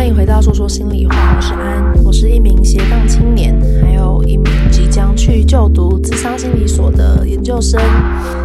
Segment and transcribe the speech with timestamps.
[0.00, 7.78] 欢迎回到说说心里话，我是安，我是一名斜杠青年，还有一名即将去就读智商心理所的研究生，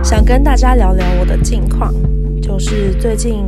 [0.03, 1.93] 想跟大家聊聊我的近况，
[2.41, 3.45] 就是最近，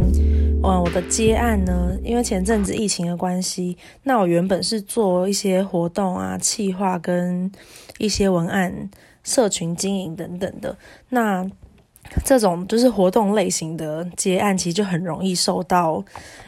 [0.63, 7.51] 嗯，我的接案呢，因为前阵子疫情的关系，那我原本是做一些活动啊、企划跟
[7.97, 8.89] 一些文案、
[9.21, 10.77] 社群经营等等的，
[11.09, 11.45] 那。
[12.23, 16.03] 这种就是活动类型的接案，其实就很容易受到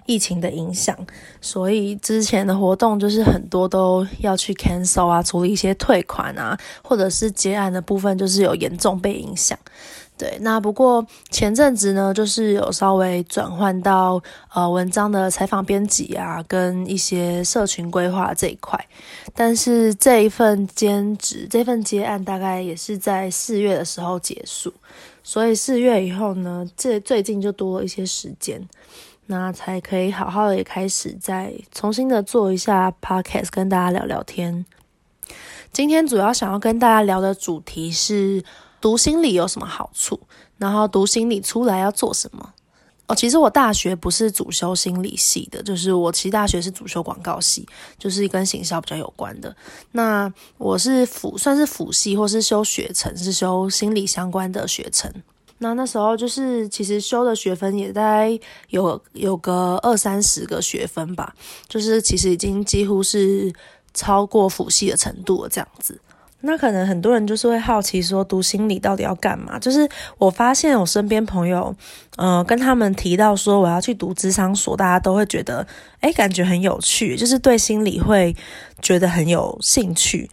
[0.06, 0.98] 疫情的影响，
[1.40, 9.58] 所以之前的活动就是很多都要去 cancel 啊，处理一些退款啊，或者是接案的部分就是有严重被影响。
[10.18, 14.22] 对，那不过前阵子呢，就是有稍微转换到
[14.54, 18.78] 呃文章的采访编辑啊，跟一些社群规划这一块。
[19.34, 24.74] 但是这一份兼职，这份接案大概也是在四月的时候结束，
[25.32, 28.68] 所以四月以后呢，这最近就多了一些时间，
[29.28, 34.66] 那才可以好好的开始再重新的做一下 podcast，跟大家聊聊天。
[35.72, 38.44] 今天主要想要跟大家聊的主题是。
[38.82, 40.18] 读心理有什么好处？
[40.58, 42.54] 然后读心理出来要做什么？
[43.10, 49.54] 哦，其实我大学不是主修心理系的，就是我其实大学是主修广告系，就是跟行销比较有关的。
[49.94, 55.12] 那我是辅，算是辅系，或是修学程，是修心理相关的学程。
[55.58, 61.34] 那那时候就是其实修的学分也大概有有个二三十个学分吧，
[61.68, 63.52] 就是其实已经几乎是
[63.96, 66.00] 超过辅系的程度了，这样子。
[66.42, 69.60] 那可能很多人就是会好奇说，读心理到底要干嘛？
[69.60, 69.88] 就是
[70.18, 71.76] 我发现我身边朋友，
[72.16, 75.68] 呃，跟他们提到说我要去读智商所，大家都会觉得，
[76.00, 78.36] 诶，感觉很有趣，就是对心理会
[78.82, 80.30] 觉得很有兴趣。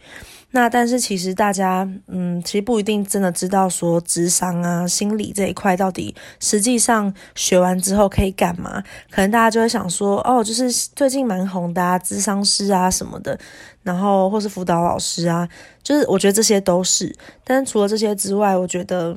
[0.51, 8.81] 那但是其实大家，嗯，其实不一定真的知道说智商啊、心理这一块到底实际上学完之后可以干嘛？
[9.11, 13.37] 可能大家就会想说，哦，就是最近蛮红的啊，咨商师啊什么的，
[13.83, 15.47] 然后或是辅导老师啊，
[15.83, 17.13] 就是我觉得这些都是。
[17.43, 19.15] 但是除了这些之外，我觉得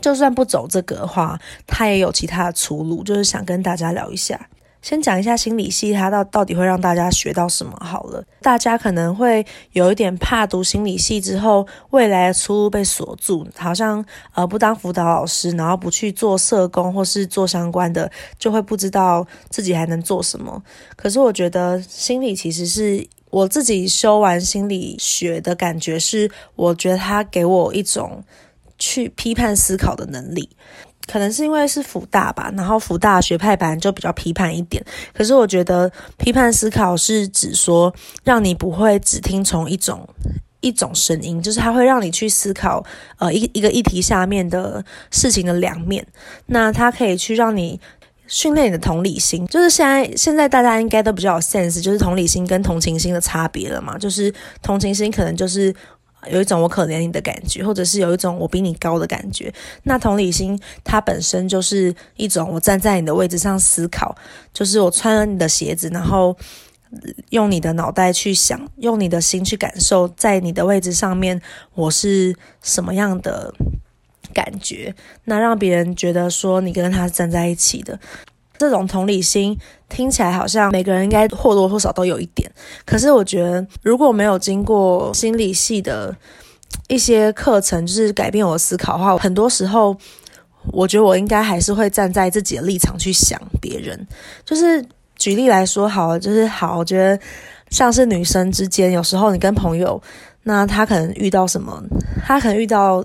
[0.00, 4.48] 就算不走这个的话，他也有其他的出路，就是想跟大家聊一下。
[4.82, 8.24] 先讲一下心理系，它到到底会让大家学到什么好了。
[8.40, 14.04] 大家可能会有一点怕读心理系之后，未来的出路被锁住，好像
[14.34, 20.62] 呃不当辅导老师，然后不去做社工或是做相关的，就会不知道自己还能做什么。
[20.96, 28.24] 可是我觉得心理其实是我自己修完心理学的感觉是，我觉得它给我一种
[28.78, 30.48] 去批判思考的能力。
[31.10, 34.84] 可能是因为是辅大吧，然后辅大学派版就比较批判一点。
[35.12, 40.08] 可是我觉得批判思考是指说，让你不会只听从一种
[40.60, 42.84] 一种声音，就是它会让你去思考，
[43.18, 46.06] 呃，一一个议题下面的事情的两面。
[46.46, 47.80] 那它可以去让你
[48.28, 53.98] 训练你的同理心，就是现在现在大家应该都比较有 sense，就是同理心跟同情心的差别了嘛。
[53.98, 54.32] 就是
[54.62, 55.74] 同情心可能就是。
[56.28, 59.52] 有一种我可怜你的感觉，或者是有一种我比你高的感觉。
[59.84, 64.14] 那同理心，它本身就是一种我站在你的位置上思考，
[64.52, 66.36] 就是我穿了你的鞋子，然后
[67.30, 71.40] 用你的脑袋去想，用你的心去感受，在你的位置上面
[71.74, 73.54] 我是什么样的
[74.34, 74.94] 感觉，
[75.24, 77.98] 那让别人觉得说你跟他站在一起的。
[78.60, 82.46] 这种同理心听起来好像每个人应该或多或少都有一点，
[82.84, 86.14] 可是我觉得如果没有经过心理系的
[86.86, 89.96] 一些课程，就是改变我的思考的话，很多时候
[90.72, 94.06] 我觉得我应该还是会站在自己的立场去想别人。
[94.44, 94.84] 就是
[95.16, 97.18] 举例来说，好，就是好，我觉得
[97.70, 99.98] 像是女生之间，有时候你跟朋友，
[100.42, 101.82] 那她可能遇到什么，
[102.26, 103.02] 她可能遇到。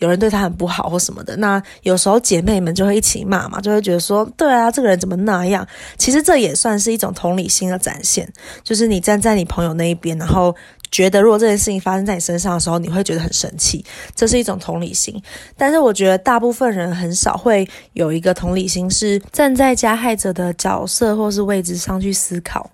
[0.00, 5.66] 有人对他很不好或什么的，那有时候姐妹们就会一起骂嘛，就会觉得说，对啊，这个人怎么那样？
[5.96, 8.30] 其实这也算是一种同理心的展现，
[8.64, 10.54] 就是你站在你朋友那一边，然后
[10.90, 13.84] 觉得如果这件事情发生在你身上的时候，你会觉得很生气，
[14.14, 15.22] 这是一种同理心。
[15.56, 22.68] 但是我觉得大部分人很少会有一个同理心，是站在加害者的角色或是位置上去思考。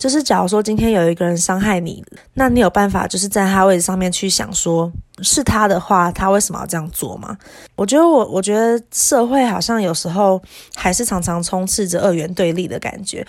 [0.00, 2.02] 就是假如说今天有一个人伤害你，
[2.32, 7.36] 那你有办法就是在他位置上面去想说，是他的话，他为什么要这样做吗？
[7.76, 10.40] 我觉得我我觉得社会好像有时候
[10.74, 13.26] 还是常常充斥着二元对立的感觉，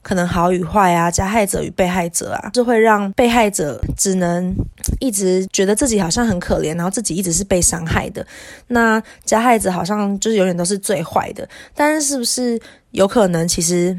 [0.00, 4.54] 可能好与坏啊，加害者与被害者啊，就会让被害者只能
[5.00, 8.24] 一直觉得自己好像很可怜，然后自己一直是被伤害的，
[8.68, 11.48] 那加害者好像就是永远都是最坏的。
[11.74, 13.96] 但是是不是有可能其实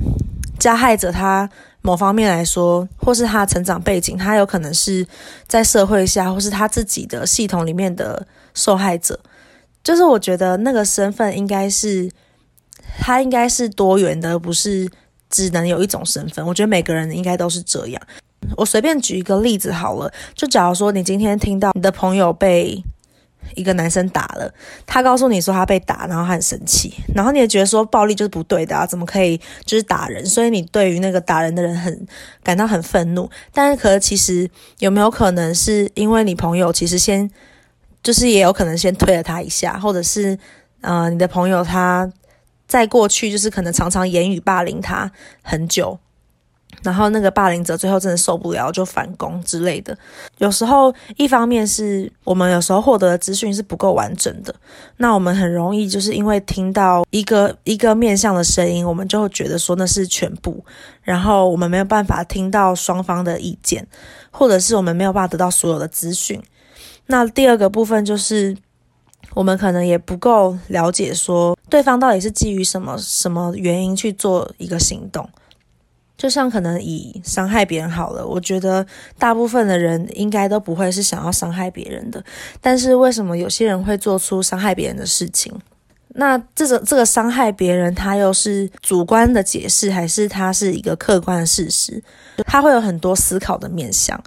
[0.58, 1.50] 加害者他？
[1.84, 5.06] 某方面来说，或是他成长背景，他有可能是
[5.48, 9.20] 在社会下，或是他自己的系统里面的受害者。
[9.84, 12.10] 就是我觉得那个身份应该是，
[13.00, 14.90] 他应该是多元的，而不是
[15.30, 16.46] 只能有一种身份。
[16.46, 18.02] 我觉得每个人应该都是这样。
[18.56, 22.82] 我随便举一个例子好了，就假如说你今天听到你的朋友被
[23.56, 24.54] 一个男生打了，
[24.86, 30.26] 他告诉你说他被打，然后他很生气，然后你也觉得说暴力就是不对的啊，怎么可以就是打人？
[30.26, 32.08] 所以你对于那个打人的人很
[32.44, 33.30] 感到很愤怒。
[33.52, 37.30] 但是可是其实有没有可能是因为你朋友其实先
[38.02, 40.38] 就是也有可能先推了他一下，或者是
[40.82, 42.12] 呃你的朋友他
[42.68, 45.12] 在过去就是可能常常言语霸凌他
[45.42, 46.00] 很久。
[46.82, 49.98] 然后那个霸凌者最后真的受不了，就反攻之类的。
[50.40, 54.54] 有时候，一方面是我们有时候获得的资讯是不够完整的，
[54.98, 60.64] 那我们很容易就是因为听到一个一个面向的声音，我们就会觉得说那是全部，
[61.02, 63.88] 然后我们没有办法听到双方的意见，
[64.32, 66.42] 或者是我们没有办法得到所有的资讯。
[67.06, 68.56] 那第二个部分就是
[69.34, 75.30] 我们可能也不够了解说对方到底是基于什么什么原因去做一个行动。
[76.24, 78.88] 就像可能以伤害别人好了，我觉得
[79.20, 82.24] 大部分的人应该都不会是想要伤害别人的，
[82.62, 85.54] 但是为什么有些人会做出伤害别人的事情？
[86.16, 92.02] 那这个这个伤害别人，他又是主观的解释，还是他是一个客观的事实？
[92.46, 94.22] 他会有很多思考的面向。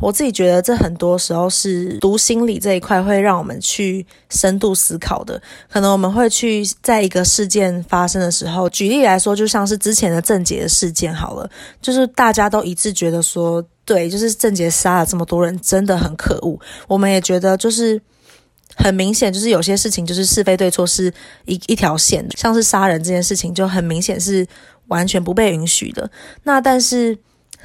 [0.00, 5.40] 我自己觉得，这很多时候是读心理这一块会让我们去深度思考的。
[5.68, 11.48] 可能我们会去在一个事件发生的时候，举例来说，就像是之前的郑捷的事件好了，
[11.80, 16.58] 就是大家都一致觉得说，对，就是郑捷杀了这么多人，真的很可恶。
[16.88, 18.00] 我们也觉得就是。
[18.82, 21.12] 很明显，就是有些事情就是是非对错是
[21.44, 24.46] 一一条线，像是杀人这件事情就很明显是
[24.88, 26.10] 完全不被允许的。
[26.44, 27.16] 那但是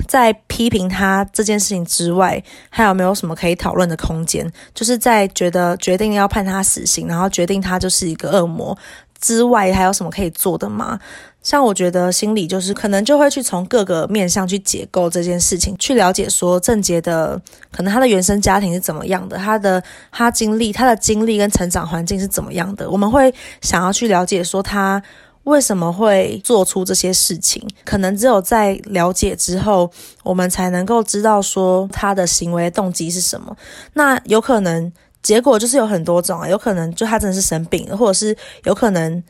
[0.08, 4.52] 在批评他这件事情之外，还有没有什么可以讨论的空间？
[4.74, 8.78] 就是在觉得决定要判他死刑，然后决定他就是一个恶魔
[9.20, 11.00] 之外，还有什么可以做的吗？
[11.42, 17.40] 像我觉得心理就是可能就会去从各个面向去解构这件事情，去了解说郑捷的
[17.72, 19.82] 可能他的原生家庭是怎么样的，他的
[20.12, 23.32] 他经历他的经历跟成长环境是怎么样的，我们会
[23.62, 25.00] 想要去了解说他
[25.46, 29.90] 为什么会做出这些事情，可能只有在了解之后，
[30.22, 33.58] 我们才能够知道说他的行为动机是什么。
[33.94, 34.92] 那有可能
[35.24, 39.24] 结果就是有很多种啊，有可能就他真的是生病，或者是有可能。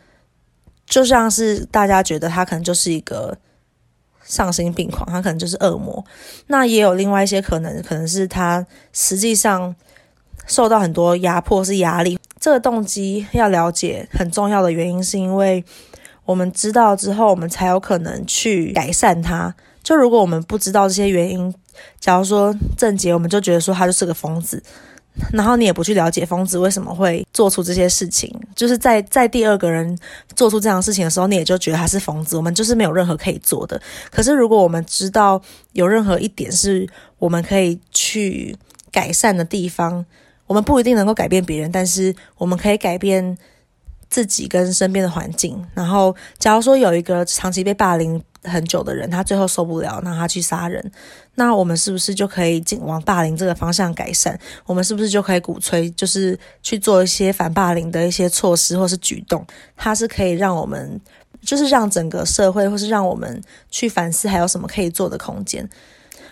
[0.87, 3.35] 就像是大家觉得他可能就是一个
[4.23, 6.05] 丧心病狂，他可能就是恶魔。
[6.45, 8.63] 那也有另外一些可能，可能是他
[8.93, 9.75] 实际上
[10.45, 12.19] 受到很多压迫，是压力。
[12.39, 15.65] 这个动机要了解很重要的原因，是因为
[16.25, 19.53] 我们知道之后，我们才有可能去改善它。
[19.83, 21.53] 就如果我们不知道这些原因，
[21.99, 24.61] 假如说郑捷，我们就觉得说他就是个疯子。
[25.31, 29.97] 然后你也不去了解疯子为什么会做出这些事情，就是在在第二个人
[30.35, 32.35] 做出这样的事情的时候，你也就觉得他是疯子。
[32.35, 33.81] 我们就是没有任何可以做的。
[34.11, 36.85] 可是如果我们知道有任何一点是
[37.17, 38.57] 我们可以去
[38.91, 40.05] 改善的地方，
[40.47, 43.37] 我们不一定能够改变别人，但是我们可以改变
[44.15, 45.61] 自己跟身边的环境。
[45.73, 50.89] 然后，假如说有一个长期被霸凌很久的人，他最后受不了，那他去杀人。
[51.33, 54.39] 那我们是不是就可以进往霸凌这个方向改善？
[54.65, 59.45] 我们是不是就可以鼓吹，就是去做一些反霸凌的一些措施或是举动？
[59.75, 60.97] 它是可以让我们，
[61.41, 65.69] 就是让整个社会，或是让我们去反思，还有什么可以做的空间？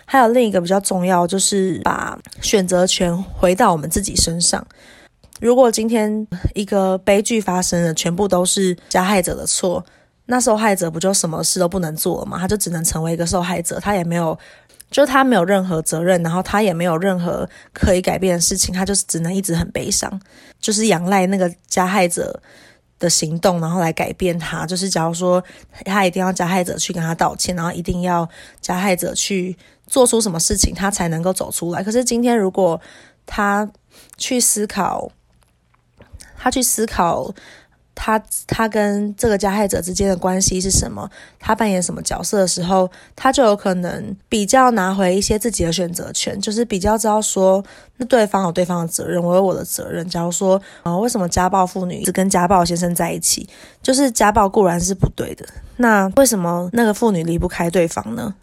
[0.06, 4.66] 还有另一个比较重要，就是把选择权回到我们自己身上。
[5.40, 9.84] 如果今天一个悲剧发生了，全部都是加害者的错，
[10.26, 12.38] 那受害者不就什么事都不能做了吗？
[12.38, 14.38] 他就只能成为一个受害者，他也没有。
[14.90, 20.20] 就他没有任何责任，然后他也没有任何可以改变的事情，他就是只能一直很悲伤，
[20.60, 22.40] 就是仰赖那个加害者
[23.00, 24.64] 的行动，然后来改变他。
[24.64, 25.42] 就是假如说
[25.84, 28.28] 他一定要加害者去跟他道歉，然后一定要
[28.60, 29.56] 加害者去
[29.88, 31.82] 做出什么事情，他才能够走出来。
[31.82, 32.80] 可是今天如果
[33.26, 33.68] 他
[34.16, 35.10] 去思考，
[36.36, 37.32] 他去思考。
[37.96, 41.08] 他他跟这个加害者之间的关系是什么？
[41.38, 47.64] 他扮演什么角色的时候，他就有可能比较拿回一些自己的选择权，就是比较知道说，
[47.98, 50.04] 那对方有对方的责任，我有我的责任。
[50.08, 53.48] 假如说，呃，为什么家暴妇女只跟家暴先生在一起？
[53.80, 58.34] 就是家暴固然是不对的，那为什么那个妇女离不开对方呢？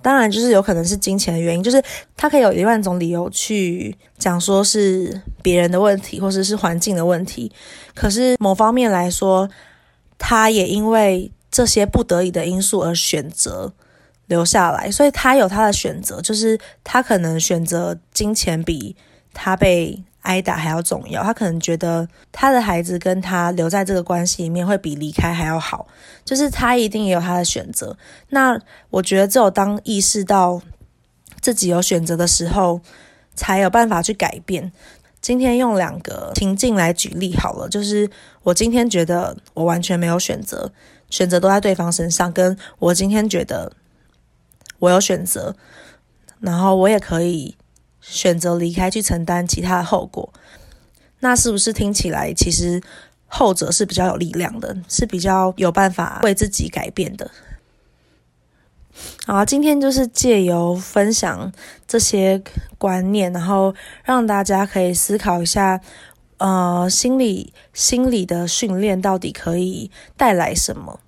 [0.00, 1.82] 当然，就是有可能是金钱的原因，就是
[2.16, 7.50] 他可以有一万种理由去讲说是别人的问题，或者是环境的问题。
[7.94, 9.48] 可是某方面来说，
[10.16, 13.72] 他也因为这些不得已的因素而选择
[14.26, 18.94] 留下来，所以他有他的选择，就是他可能选择金钱比
[19.32, 21.22] 他被挨打还要重要。
[21.22, 25.88] 他可能觉得他的孩子跟他留在这个关系里面会比离开还要好，
[26.22, 27.96] 就是他一定也有他的选择。
[28.28, 30.60] 那我觉得只有当意识到
[31.40, 32.82] 自己有选择的时候，
[33.34, 34.70] 才有办法去改变。
[35.20, 38.08] 今天用两个情境来举例好了，就是
[38.42, 40.70] 我今天觉得我完全没有选择，
[41.10, 43.72] 选择都在对方身上，跟我今天觉得
[44.78, 45.56] 我有选择，
[46.40, 47.56] 然后我也可以
[48.08, 50.32] 选择离开去承担其他的后果，
[51.20, 52.82] 那是不是听起来其实
[53.26, 57.30] 后者是比较有力量的，是比较有办法为自己改变的？
[59.26, 61.52] 好，今天就是借由分享
[61.86, 62.42] 这些
[62.78, 65.80] 观念，然后让大家可以思考一下，
[66.38, 70.98] 呃，心理心理的训练到底可以带来什么？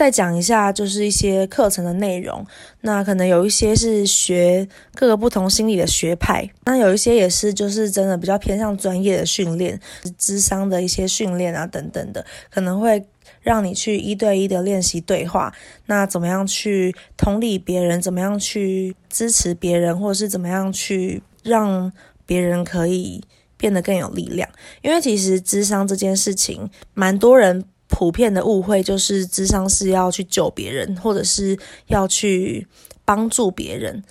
[0.00, 2.42] 再讲一下，就是一些课程的内容。
[2.80, 9.78] 那可能有一些是学各个不同心理的学派，那有一些也是就是真的比较偏向专业的训练，
[10.16, 13.04] 智商的一些训练啊等等的，可能会。
[13.42, 15.54] 让你去一对一的练习对话，
[15.86, 17.98] 那怎么样去同理别人？
[18.02, 19.98] 怎么样去支持别人？
[19.98, 21.90] 或者是怎么样去让
[22.26, 23.22] 别人可以
[23.56, 24.46] 变得更有力量？
[24.82, 32.66] 因为其实智商这件事情，蛮多人普遍的误会就是智商是要去救别人，或者是要去
[33.04, 34.02] 帮助别人。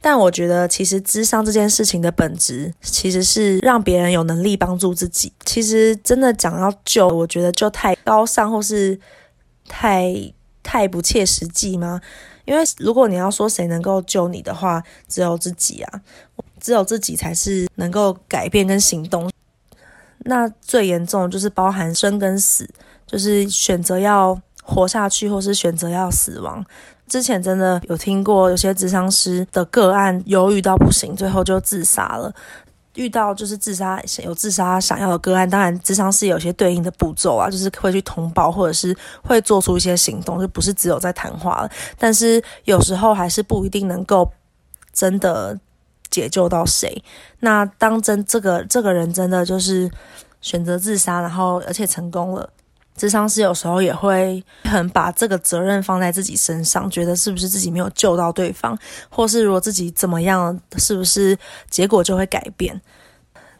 [0.00, 5.32] 但我觉得，其实智商这件事情的本质，其实是让别人有能力帮助自己。
[5.46, 8.98] 其实真的讲要救，我觉得就太高尚，或是
[9.66, 10.32] 太
[10.62, 12.00] 太不切实际吗？
[12.44, 16.00] 因为如果你要说谁能够救你的话，只有自己啊，
[16.60, 19.30] 只有自己才是能够改变跟行动。
[20.26, 22.68] 那最严重就是包含生跟死，
[23.06, 26.64] 就是选择要活下去，或是选择要死亡。
[27.06, 32.34] 之前真的有听过有些咨商师的个案犹豫到不行，最后就自杀了。
[32.94, 41.70] 遇到就是自杀有自杀想要的个案，当然咨商师有些对应的步骤啊，就是会去通报或者是会做出一些行动，就不是只有在谈话了。
[41.98, 44.30] 但是有时候还是不一定能够
[44.92, 45.58] 真的
[46.08, 47.02] 解救到谁。
[47.40, 49.90] 那当真这个这个人真的就是
[50.40, 52.48] 选择自杀，然后而且成功了。
[52.96, 61.36] 智商师有时候也会很把这个责任放在自己身上，觉得是不是自己没有救到对方，或是如果自己怎么样，是不是
[61.68, 62.80] 结果就会改变？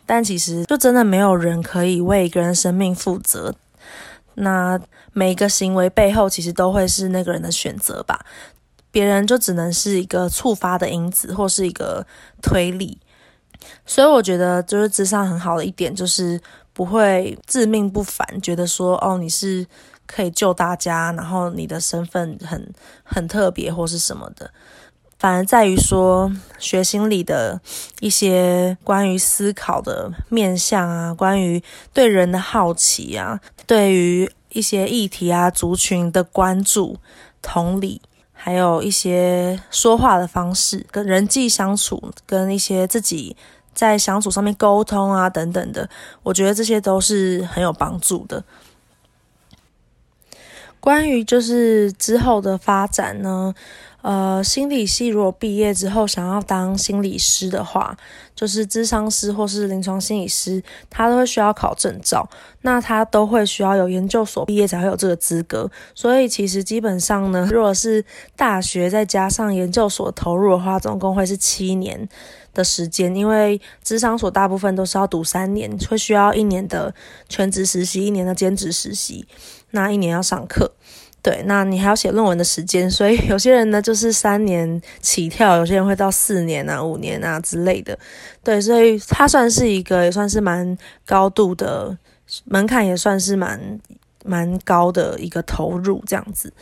[0.06, 3.52] 但其实就真的没有人可以为一个人生命负责。
[4.34, 4.78] 那
[5.12, 8.24] 每一个行为背后，其实都会是那个人的选择吧？
[8.92, 12.06] 别人就只能是一个触发的因子，或是一个
[12.40, 13.00] 推力。
[13.84, 16.40] 所以我觉得，就是智商很好的一点就是。
[16.74, 19.64] 不会自命不凡，觉得说哦，你是
[20.06, 24.50] 可以救大家，然后你的身份很很特别或是什么的，
[25.18, 27.60] 反而在于说学心理的
[28.00, 31.62] 一些关于思考的面向啊，关于
[31.92, 36.98] 对人的好奇啊，对于一些议题啊、族群的关注、
[37.40, 38.02] 同理，
[38.32, 43.36] 还有一些说话的方式、跟人际相处、跟一些自己。
[43.74, 45.88] 在相处上面沟通啊，等等的，
[46.22, 48.44] 我觉得这些都是很有帮助的。
[50.80, 53.54] 关于就是之后的发展呢，
[54.02, 57.96] 呃，心理系如果毕业之后想要当心理师的话，
[58.34, 62.28] 就是咨商师或是临床心理师，他都会需要考证照，
[62.60, 65.70] 那他都会需要有研究所毕业才会有这个资格。
[65.94, 68.04] 所以其实基本上呢，如果是
[68.36, 72.06] 大学再加上研究所投入的话，总共会是七年
[72.54, 73.14] 的时间。
[73.14, 76.94] 因为智商所大部分都是要读三年，会需要一年的
[77.28, 79.26] 全职实习，一年的兼职实习。
[79.72, 80.70] 那一年要上课，
[81.20, 87.98] 对，那你还要写论文的时间，所以有些人呢就是三年起跳，有些人会到四年啊、五年啊之类的，
[88.44, 91.98] 对，所以它算是一个也算是蛮高度的
[92.44, 93.80] 门槛，也算是蛮
[94.24, 96.52] 蛮高的一个投入这样子。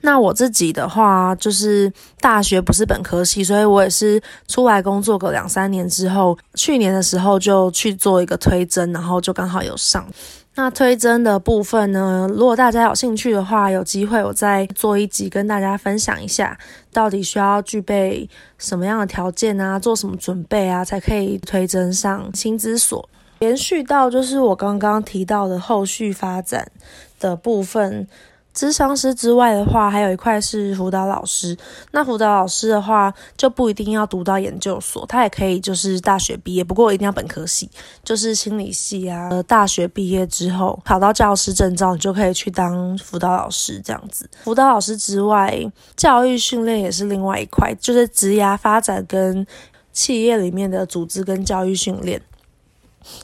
[0.00, 10.06] 那我自己的话，就是大学不是本科系，所以我也是出来工作个两三年之后，去年的时候就去做一个推甄，然后就刚好有上。
[10.54, 16.58] 那推甄的部分呢，如果大家有兴趣的话，有机会我再做一集跟大家分享一下，
[16.92, 23.08] 到底需要具备什么样的条件啊，做什么准备啊，才可以推甄上心咨所。
[23.38, 26.70] 延续到就是我刚刚提到的后续发展
[27.18, 28.06] 的部分。
[28.54, 31.56] 咨商师之外的话，还有一块是辅导老师。
[31.92, 37.70] 那辅导老师的话，就不一定要读到研究所，他也可以就是大学毕业，不过一定要本科系，
[38.04, 39.28] 就是心理系啊。
[39.30, 44.28] 呃大学毕业之后考到教师证照，你就可以去当辅导老师这样子。
[44.44, 45.58] 辅导老师之外，
[45.96, 49.46] 教育训练也是另外一块，就是职涯发展跟
[49.92, 52.20] 企业里面的组织跟教育训练。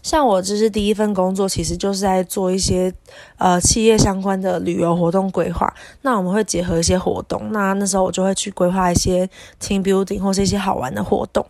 [0.02, 2.92] 像我就是第一份工作，其实就是在做一些
[3.37, 5.73] 呃企业相关的旅游活动规划。
[6.02, 9.28] 那我们会结合一些活动，那那时候我就会去规划一些
[9.61, 11.44] team building 或是一些好玩的活动。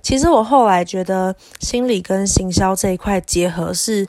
[0.00, 4.06] 其实我后来觉得心理跟行销这一块结合，是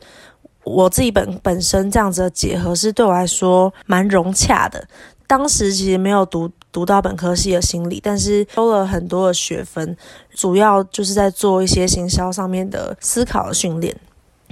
[0.63, 4.87] 我自己本本身这样子的结合，是对我来说蛮融洽的。
[5.35, 9.97] 当时其实没有读读到本科系的心理，但是修了很多的学分，
[10.35, 13.99] 主要就是在做一些行销上面的思考训练。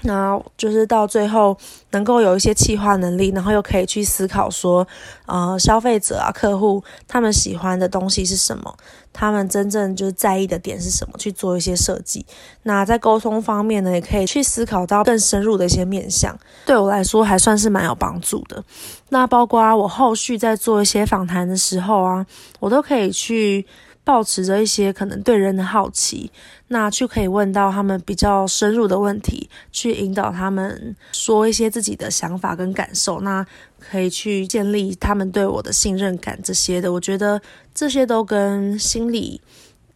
[0.04, 1.58] 那就是到最后
[1.92, 4.88] 能够有一些企划能力，然后又可以去思考说，
[5.26, 8.76] 呃，消费者啊、客户他们喜欢的东西是什么，
[9.14, 12.26] 他们真正就是在意的点是什么，去做一些设计。
[12.64, 18.64] 那在沟通方面呢，也可以去思考到更深入的一些面向，对我来说还算是蛮有帮助的。
[19.10, 22.26] 那包括我后续在做一些访谈的时候啊，
[22.60, 23.66] 我都可以去。
[24.04, 26.32] 保持着一些可能对人的好奇，
[26.70, 33.46] 那就可以问到他们比较深入的问题，去引导他们说一些自己的想法跟感受，那
[33.80, 36.92] 可以去建立他们对我的信任感这些的。
[36.92, 37.42] 我觉得
[37.74, 39.40] 这些都跟心理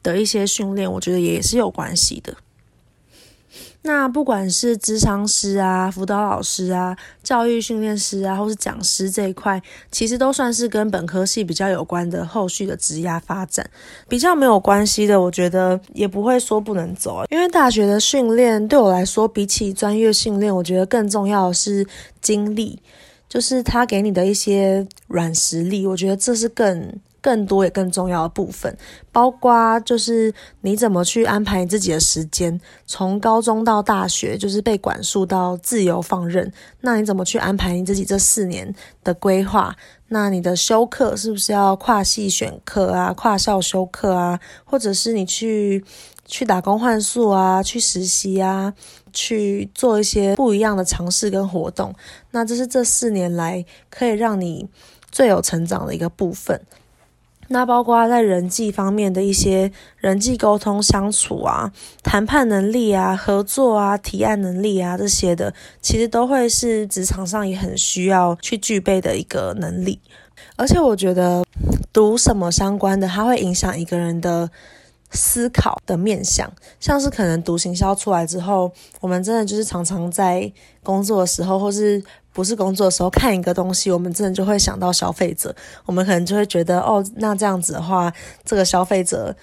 [0.03, 2.35] 的一些训练，我觉得也是有关系的。
[3.87, 9.61] 那不管是智商师啊、辅导老师啊、教育训练师啊，或是讲师这一块，
[9.91, 13.69] 其实都算是跟本科系比较有关的后续的职业发展。
[14.09, 21.85] 比较没有关系的，我觉得也不会说不能走，因为大学的训练对我来说，比起专业训练，我觉得更重要的是
[22.19, 22.79] 经历，
[23.29, 26.91] 就是他给你的一些软实力，我觉得这是更。
[27.25, 28.77] 更多也更重要的部分，
[29.11, 36.53] 包括就是你怎么去安排你自己的时间，从高中到大学，就是被管束到自由放任。
[36.81, 38.71] 那你怎么去安排你自己这四年
[39.03, 39.75] 的规划？
[40.09, 45.83] 那你的修课是不是要跨系选课啊，跨校修课啊，或者是你去
[46.27, 48.71] 去打工换宿啊，去实习啊，
[49.11, 51.91] 去做一些不一样的尝试跟活动？
[52.29, 54.69] 那这是这四年来可以让你
[55.11, 56.61] 最有成长的一个部分。
[57.47, 61.71] 那包括在人际方面的一些人际沟通、相处啊、
[62.03, 69.99] 谈判能力啊、合作啊、提案能力啊这些的，其实都会是职场上也很需要去具备的一个能力。
[70.57, 71.45] 而且我觉得
[71.93, 74.49] 读什么相关的，它会影响一个人的
[75.15, 76.51] 思考的面向。
[76.79, 80.51] 像是可能读行销出来之后，我们真的就是常常在
[80.83, 89.35] 工作的时候，或是不是工作的时候看一个东西，我们真的就会想到消费者，我们可能就会觉得，哦，那这样子的话，这个消费者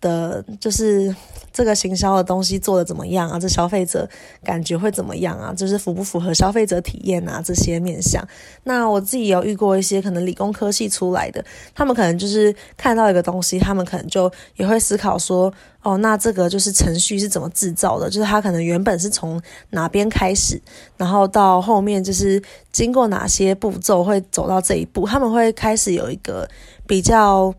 [0.00, 1.14] 的，就是
[1.52, 3.38] 这个行销的东西做得怎么样啊？
[3.38, 4.08] 这消费者
[4.44, 5.52] 感觉会怎么样啊？
[5.52, 7.42] 就是符不符合消费者体验啊？
[7.44, 8.26] 这些面向。
[8.64, 15.52] 那我自己有遇过一些可能理工科系出来的，他们可能就是看到一个东西，他们可能就也会思考说。
[15.80, 18.10] 哦，那这个就是程序是怎么制造的？
[18.10, 20.60] 就是它可能原本是从哪边开始，
[20.96, 26.46] 然后到后面就是经过哪些步骤会走到这一步，他们会开始有一个
[26.86, 27.54] 比较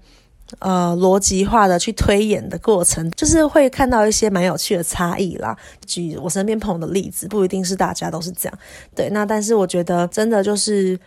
[0.57, 5.55] 呃逻辑化的去推演的过程，就是会看到一些蛮有趣的差异啦。
[5.85, 8.59] 举我身边朋友的例子，不一定是大家都是这样。
[8.95, 10.99] 对，那但是我觉得真的就是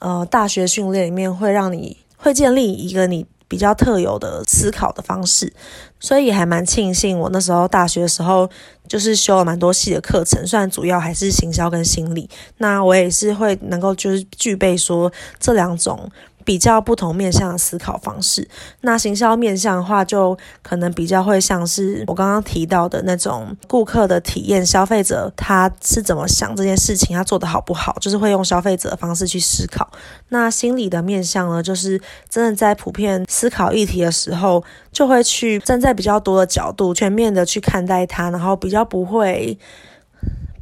[0.00, 3.26] 呃大学训练里面会让你会建立一个你。
[3.50, 5.52] 比较特有的思考的方式，
[5.98, 8.48] 所以也还蛮庆幸我那时候大学的时候
[8.86, 15.10] 就是修了蛮多系的课程，虽然主要还是行销跟心理，那我也是会能够就是具备说
[15.40, 16.08] 这两种。
[16.44, 18.48] 比较不同面向的思考方式，
[18.80, 29.90] 那行销面向的话，就可能比较会像是我刚刚提到的那种顾客的体验，消费者他是怎么想这件事情，他做得好不好，就是会用消费者的方式去思考。
[30.30, 39.58] 那心理的面向呢，就是真的在普遍思考议题的时候，就会去站在比较多的角度，全面的去看待它，然后比较不会，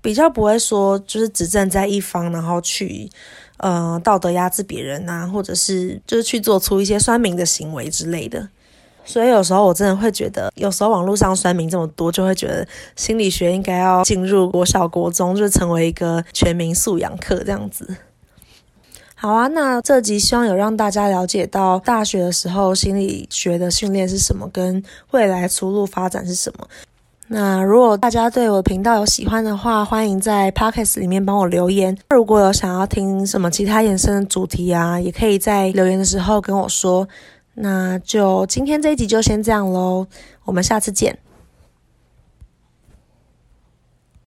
[0.02, 3.10] 比较不会说就是只站在一方，然后去。
[3.58, 8.48] 呃，道德压制别人呐、或者是就是去做出一些酸民的行为之类的，
[9.04, 12.66] 所以有时候我真的会觉得，有时候网络上酸民这么多，就会觉得
[12.96, 17.96] 心理学应该要进入国小、国中，就成为一个全民素养课这样子。
[19.14, 26.68] 好啊，那这集希望有让大家了解到大学的时候心理学的训练是什么，跟未来出路发展是什么。
[27.30, 31.94] 那如果大家对我的频道有喜欢的话，欢迎在 Podcast 里面帮我留言。
[32.08, 37.06] 如果有想要听什么其他延伸的主题啊，也可以在留言的时候跟我说。
[37.52, 40.06] 那就今天这一集就先这样喽，
[40.44, 41.18] 我们下次见。